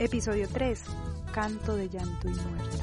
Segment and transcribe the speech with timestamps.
[0.00, 0.80] Episodio 3.
[1.32, 2.78] Canto de llanto y muerte.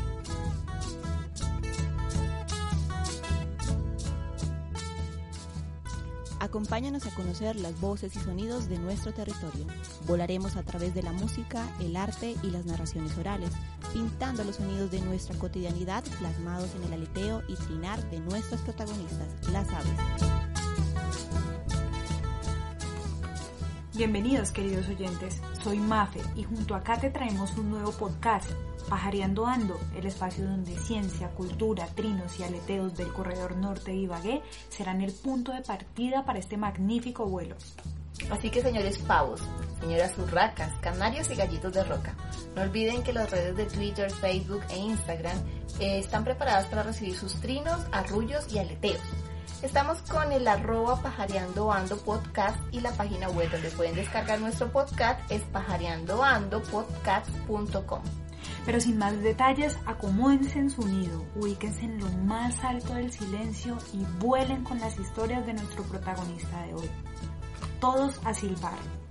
[6.42, 9.66] Acompáñanos a conocer las voces y sonidos de nuestro territorio.
[10.06, 13.52] Volaremos a través de la música, el arte y las narraciones orales,
[13.94, 19.30] pintando los sonidos de nuestra cotidianidad plasmados en el aleteo y trinar de nuestros protagonistas,
[19.54, 20.45] las aves.
[23.98, 28.52] Bienvenidos queridos oyentes, soy Mafe y junto a te traemos un nuevo podcast,
[28.90, 34.42] Pajareando Ando, el espacio donde ciencia, cultura, trinos y aleteos del corredor norte de Ibagué
[34.68, 37.56] serán el punto de partida para este magnífico vuelo.
[38.30, 39.42] Así que señores pavos,
[39.80, 42.18] señoras urracas, canarios y gallitos de roca,
[42.54, 45.38] no olviden que las redes de Twitter, Facebook e Instagram
[45.80, 49.00] eh, están preparadas para recibir sus trinos, arrullos y aleteos.
[49.62, 54.72] Estamos con el arroba pajareando ando podcast y la página web donde pueden descargar nuestro
[54.72, 58.02] podcast es pajareandoandopodcast.com.
[58.66, 63.78] Pero sin más detalles, acomódense en su nido, ubíquense en lo más alto del silencio
[63.94, 66.90] y vuelen con las historias de nuestro protagonista de hoy.
[67.80, 69.05] Todos a silbar.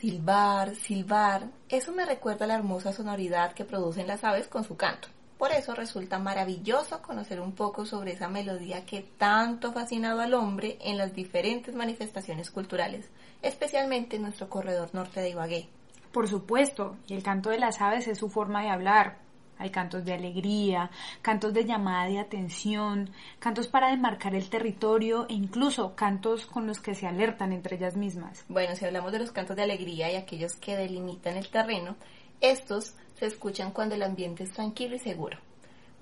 [0.00, 5.08] Silbar, silbar, eso me recuerda la hermosa sonoridad que producen las aves con su canto.
[5.38, 10.34] Por eso resulta maravilloso conocer un poco sobre esa melodía que tanto ha fascinado al
[10.34, 13.08] hombre en las diferentes manifestaciones culturales,
[13.42, 15.68] especialmente en nuestro corredor norte de Ibagué.
[16.12, 19.18] Por supuesto, y el canto de las aves es su forma de hablar,
[19.58, 20.90] hay cantos de alegría,
[21.22, 26.80] cantos de llamada de atención, cantos para demarcar el territorio e incluso cantos con los
[26.80, 28.44] que se alertan entre ellas mismas.
[28.48, 31.96] Bueno, si hablamos de los cantos de alegría y aquellos que delimitan el terreno,
[32.40, 35.38] estos se escuchan cuando el ambiente es tranquilo y seguro.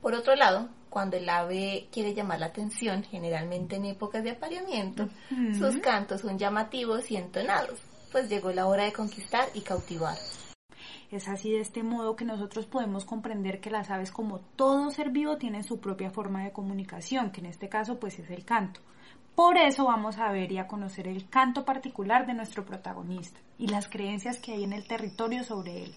[0.03, 5.09] Por otro lado, cuando el ave quiere llamar la atención, generalmente en épocas de apareamiento,
[5.59, 7.81] sus cantos son llamativos y entonados,
[8.13, 10.17] pues llegó la hora de conquistar y cautivar.
[11.11, 15.11] Es así de este modo que nosotros podemos comprender que las aves, como todo ser
[15.11, 18.81] vivo, tienen su propia forma de comunicación, que en este caso pues es el canto.
[19.37, 23.69] Por eso vamos a ver y a conocer el canto particular de nuestro protagonista y
[23.69, 25.95] las creencias que hay en el territorio sobre él.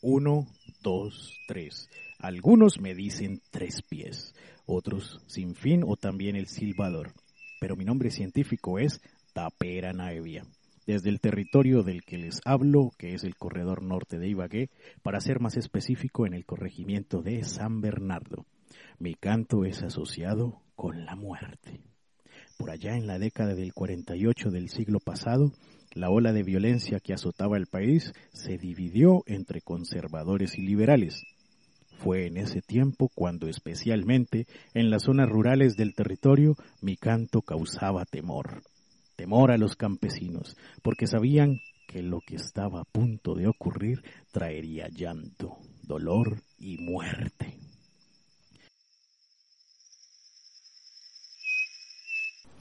[0.00, 0.46] Uno,
[0.80, 1.90] dos, tres.
[2.20, 4.34] Algunos me dicen tres pies,
[4.64, 7.12] otros sin fin o también el silbador.
[7.60, 9.00] Pero mi nombre científico es
[9.38, 10.42] Tapera Naevia,
[10.84, 14.68] desde el territorio del que les hablo, que es el corredor norte de Ibagué,
[15.04, 18.46] para ser más específico en el corregimiento de San Bernardo.
[18.98, 21.80] Mi canto es asociado con la muerte.
[22.56, 25.52] Por allá en la década del 48 del siglo pasado,
[25.92, 31.22] la ola de violencia que azotaba el país se dividió entre conservadores y liberales.
[31.98, 38.04] Fue en ese tiempo cuando especialmente en las zonas rurales del territorio mi canto causaba
[38.04, 38.62] temor
[39.18, 44.86] temor a los campesinos, porque sabían que lo que estaba a punto de ocurrir traería
[44.88, 47.58] llanto, dolor y muerte.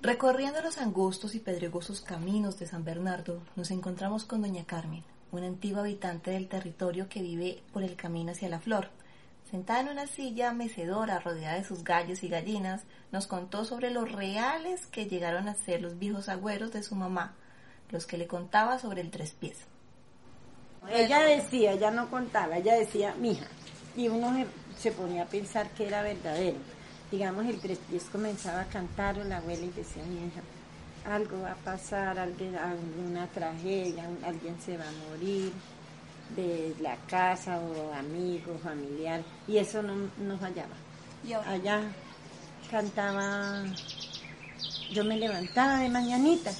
[0.01, 5.45] Recorriendo los angostos y pedregosos caminos de San Bernardo, nos encontramos con doña Carmen, una
[5.45, 8.89] antigua habitante del territorio que vive por el camino hacia la flor.
[9.49, 14.11] Sentada en una silla mecedora rodeada de sus gallos y gallinas, nos contó sobre los
[14.11, 17.33] reales que llegaron a ser los viejos agüeros de su mamá,
[17.89, 19.57] los que le contaba sobre el tres pies.
[20.89, 23.45] Ella decía, ella no contaba, ella decía, mija,
[23.95, 24.33] y uno
[24.77, 26.57] se, ponía a pensar que era verdadero.
[27.09, 30.41] Digamos, el tres pies comenzaba a cantar o la abuela y decía, mija,
[31.05, 35.53] algo va a pasar, alguna tragedia, alguien se va a morir
[36.35, 40.75] de la casa o amigos, familiar, y eso no nos hallaba.
[41.47, 41.81] Allá
[42.69, 43.63] cantaba,
[44.91, 46.51] yo me levantaba de mañanita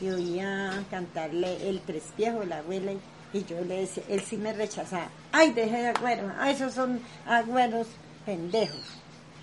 [0.00, 2.92] y oía cantarle el tres viejo, la abuela,
[3.32, 7.00] y, yo le decía, él sí me rechazaba, ay, deje de agüeros, ay, esos son
[7.26, 7.86] agüeros
[8.24, 8.82] pendejos.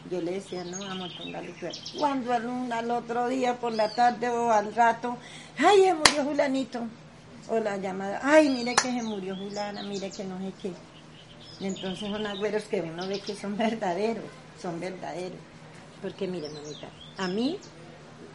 [0.10, 1.76] Yo le decía, no, vamos, póngale cuero.
[1.98, 5.18] Cuando al, al otro día, por la tarde o al rato,
[5.58, 6.88] ay, se murió Julanito
[7.50, 10.74] o la llamada, ay, mire que se murió Julana, mire que no sé qué.
[11.66, 14.26] entonces son agüeros que uno ve que son verdaderos,
[14.62, 15.40] son verdaderos.
[16.02, 16.88] Porque mire, mamita,
[17.18, 17.58] a mí,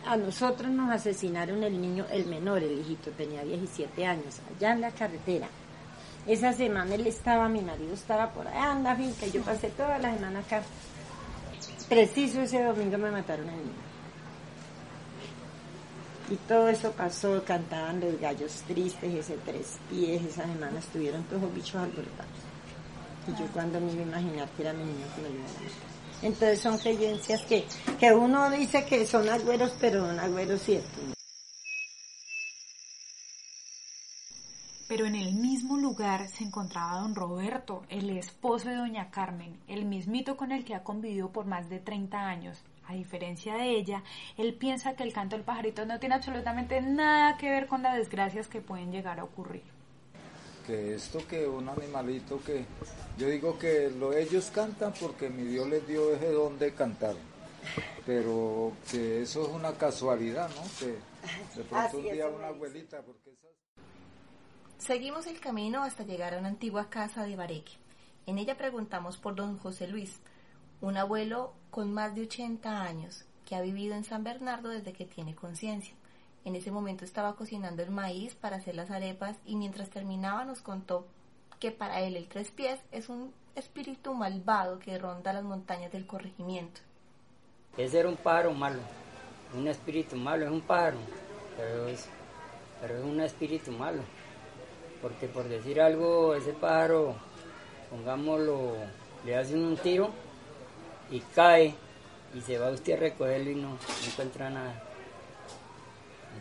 [0.06, 4.80] a nosotros nos asesinaron el niño, el menor, el hijito, tenía 17 años, allá en
[4.80, 5.48] la carretera.
[6.26, 9.98] Esa semana él estaba, mi marido estaba por allá, anda, fin, que yo pasé toda
[9.98, 10.62] la semana acá.
[11.88, 13.89] Preciso ese domingo me mataron al niño.
[16.28, 21.42] Y todo eso pasó, cantaban los gallos tristes, ese tres pies, esa semana estuvieron todos
[21.42, 22.30] los bichos alborotados.
[23.26, 25.48] Y yo cuando me iba a imaginar que era mi niño que me iba a
[25.48, 25.90] matar.
[26.22, 27.64] Entonces son creencias que,
[27.98, 31.14] que uno dice que son agüeros, pero son agüeros ciertos.
[34.90, 39.84] Pero en el mismo lugar se encontraba don Roberto, el esposo de doña Carmen, el
[39.84, 42.58] mismito con el que ha convivido por más de 30 años.
[42.90, 44.02] A diferencia de ella,
[44.36, 47.96] él piensa que el canto del pajarito no tiene absolutamente nada que ver con las
[47.96, 49.62] desgracias que pueden llegar a ocurrir.
[50.66, 52.64] Que esto que un animalito que
[53.16, 57.14] yo digo que lo ellos cantan porque mi Dios les dio ese don de cantar.
[58.04, 60.62] Pero que eso es una casualidad, ¿no?
[60.80, 60.96] Que
[61.56, 63.50] de pronto un día una abuelita porque esas
[64.78, 67.74] Seguimos el camino hasta llegar a una antigua casa de Bareque.
[68.26, 70.20] En ella preguntamos por don José Luis,
[70.80, 75.04] un abuelo con más de 80 años que ha vivido en San Bernardo desde que
[75.04, 75.94] tiene conciencia.
[76.44, 80.62] En ese momento estaba cocinando el maíz para hacer las arepas y mientras terminaba nos
[80.62, 81.06] contó
[81.58, 86.06] que para él el tres pies es un espíritu malvado que ronda las montañas del
[86.06, 86.80] corregimiento.
[87.76, 88.80] Ese era un pájaro malo,
[89.54, 90.98] un espíritu malo, es un pájaro,
[91.56, 92.08] pero es,
[93.04, 94.02] un espíritu malo
[95.02, 97.14] porque por decir algo, ese pájaro,
[97.90, 98.74] pongámoslo,
[99.24, 100.10] le hacen un tiro
[101.10, 101.74] y cae
[102.34, 103.76] y se va usted a recogerlo y no,
[104.06, 104.82] encuentra nada.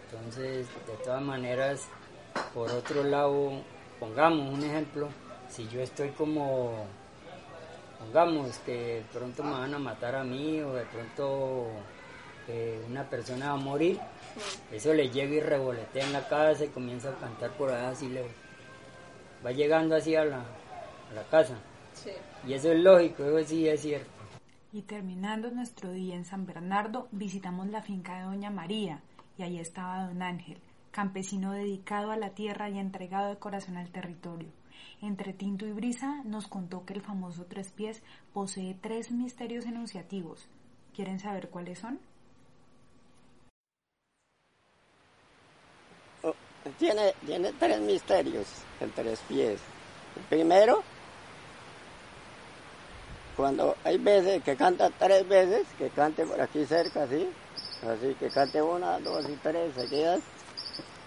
[0.02, 1.88] Entonces, de todas maneras,
[2.54, 3.62] por otro lado,
[4.00, 5.10] pongamos un ejemplo,
[5.50, 6.86] si yo estoy como,
[8.00, 11.68] pongamos que de pronto me van a matar a mí o de pronto
[12.48, 14.00] eh, una persona va a morir,
[14.72, 18.10] eso le llega y revolotea en la casa y comienza a cantar por ahí así
[18.10, 18.24] le
[19.46, 20.44] va llegando así a la,
[21.32, 21.56] casa.
[22.48, 24.19] Y eso es lógico, eso sí es cierto.
[24.72, 29.02] Y terminando nuestro día en San Bernardo, visitamos la finca de Doña María
[29.38, 30.60] y ahí estaba Don Ángel,
[30.92, 34.50] campesino dedicado a la tierra y entregado de corazón al territorio.
[35.02, 40.48] Entre tinto y brisa nos contó que el famoso Tres Pies posee tres misterios enunciativos.
[40.94, 42.00] ¿Quieren saber cuáles son?
[46.78, 48.48] tiene, tiene tres misterios,
[48.80, 49.60] el tres pies.
[50.16, 50.84] El primero,
[53.40, 57.26] cuando hay veces que canta tres veces, que cante por aquí cerca, así,
[57.90, 60.20] así que cante una, dos y tres seguidas,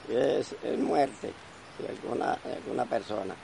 [0.09, 1.31] es, es muerte
[1.79, 3.35] de alguna, alguna persona.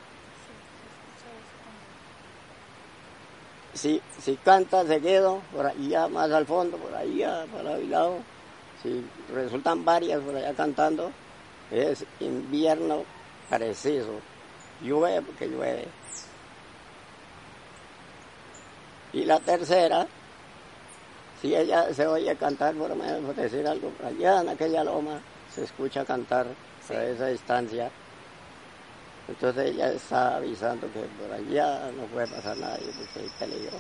[3.75, 8.21] Si, si canta seguido, por allá más al fondo, por allá, para el lado,
[8.83, 9.05] si
[9.35, 11.13] resultan varias por allá cantando,
[11.71, 13.05] es invierno
[13.51, 14.19] preciso.
[14.81, 15.85] Llueve porque llueve.
[19.13, 20.07] Y la tercera,
[21.41, 25.21] si ella se oye cantar, por lo menos por decir algo, allá en aquella loma
[25.55, 26.47] se escucha cantar
[26.91, 27.91] a esa distancia.
[29.29, 33.79] Entonces ella está avisando que por allá no puede pasar nadie porque hay peligro.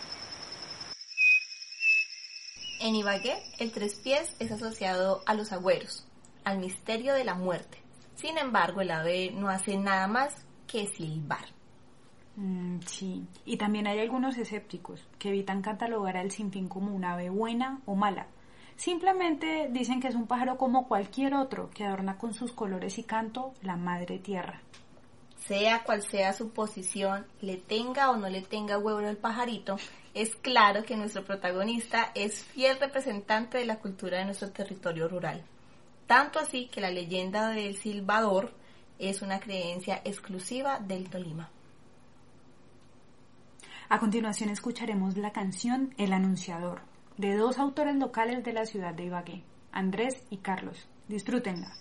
[2.81, 6.07] En Ibagué, el tres pies es asociado a los agüeros,
[6.45, 7.79] al misterio de la muerte.
[8.15, 10.35] Sin embargo, el ave no hace nada más
[10.67, 11.58] que silbar.
[12.39, 17.31] Mm, sí, y también hay algunos escépticos que evitan catalogar al sinfín como un ave
[17.31, 18.29] buena o mala.
[18.77, 23.03] Simplemente dicen que es un pájaro como cualquier otro que adorna con sus colores y
[23.03, 24.61] canto la madre tierra.
[25.49, 29.77] Sea cual sea su posición, le tenga o no le tenga huevo al pajarito,
[30.15, 35.43] es claro que nuestro protagonista es fiel representante de la cultura de nuestro territorio rural.
[36.07, 38.53] Tanto así que la leyenda del silbador
[39.01, 41.51] es una creencia exclusiva del Tolima.
[43.91, 46.83] A continuación escucharemos la canción El Anunciador,
[47.17, 50.87] de dos autores locales de la ciudad de Ibagué, Andrés y Carlos.
[51.09, 51.73] Disfrútenla.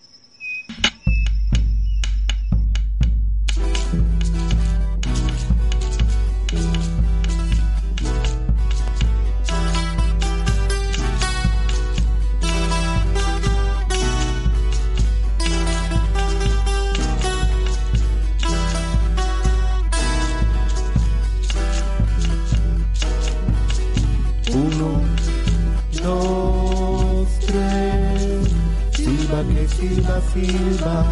[30.46, 31.06] Silba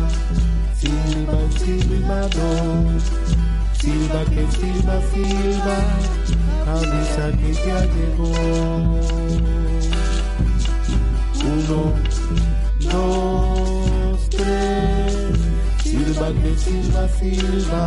[1.40, 3.02] el silbador.
[3.80, 5.78] Silba que silba, silba,
[6.76, 8.32] avisa que ya llegó.
[11.46, 11.82] Uno,
[12.92, 15.38] dos, tres,
[15.84, 17.84] silba que silba, silba,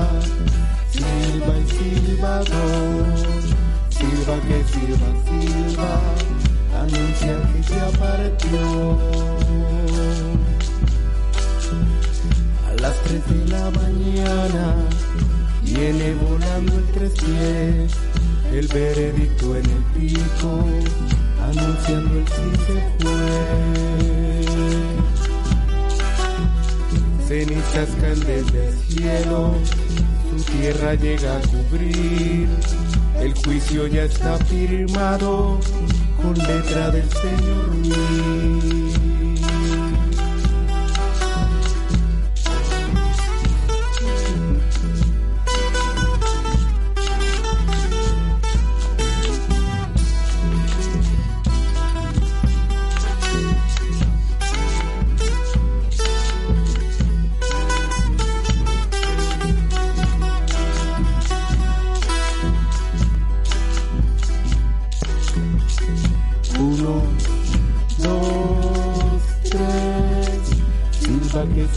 [0.91, 3.05] silba el silbador.
[3.91, 5.91] Silba que silba, silba,
[6.81, 9.78] anuncia que ya partió.
[12.81, 14.75] Las tres de la mañana
[15.63, 17.97] viene volando el tres pies
[18.53, 20.65] el veredicto en el pico,
[21.43, 23.21] anunciando el sí se fue.
[27.27, 29.55] Cenizas caen desde el cielo,
[30.31, 32.49] su tierra llega a cubrir.
[33.21, 35.59] El juicio ya está firmado
[36.23, 38.88] con letra del Señor Ruiz.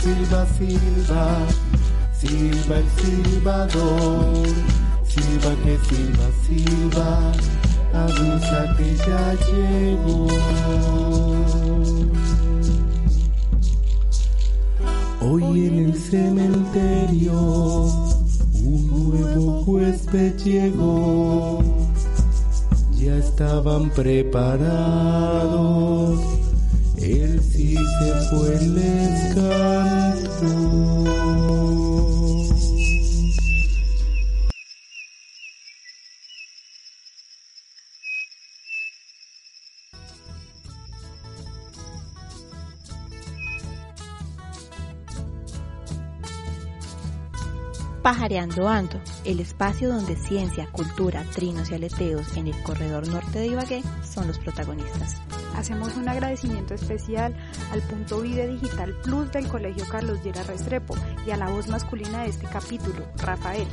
[0.01, 1.25] Silba, silba.
[2.19, 4.47] Silba el silbador.
[5.07, 7.31] Silba que silba, silba.
[7.93, 10.27] Avisa que ya llegó.
[15.21, 17.33] Hoy en el cementerio
[18.63, 21.61] un nuevo huésped llegó
[23.01, 24.61] ya estaban preparados.
[26.97, 29.91] Él sí se cantó.
[48.01, 53.47] Pajareando Ando, el espacio donde ciencia, cultura, trinos y aleteos en el corredor norte de
[53.47, 55.21] Ibagué son los protagonistas.
[55.55, 57.35] Hacemos un agradecimiento especial
[57.71, 62.23] al punto Vide Digital Plus del Colegio Carlos Llera Restrepo y a la voz masculina
[62.23, 63.67] de este capítulo, Rafael.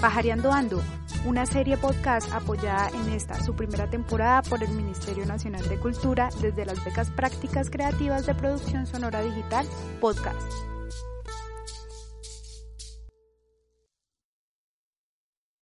[0.00, 0.80] Pajareando Ando,
[1.24, 6.28] una serie podcast apoyada en esta, su primera temporada por el Ministerio Nacional de Cultura
[6.40, 9.66] desde las becas prácticas creativas de producción sonora digital,
[10.00, 10.77] podcast.